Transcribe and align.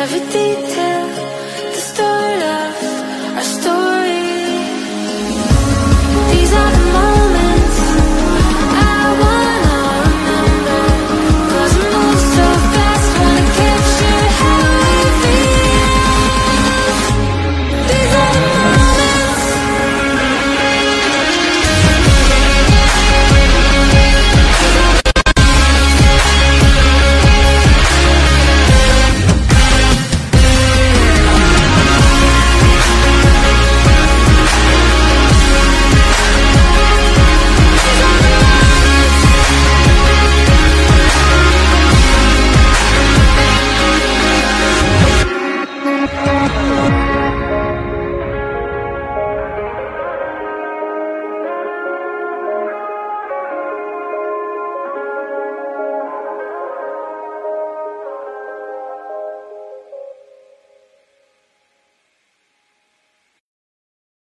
every 0.00 0.20
detail 0.32 0.99